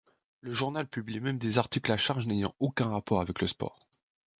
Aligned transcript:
Le 0.39 0.51
journal 0.51 0.87
publie 0.87 1.19
même 1.19 1.37
des 1.37 1.59
articles 1.59 1.91
à 1.91 1.95
charge 1.97 2.25
n'ayant 2.25 2.55
aucun 2.59 2.87
rapport 2.89 3.21
avec 3.21 3.39
le 3.39 3.45
sport. 3.45 3.77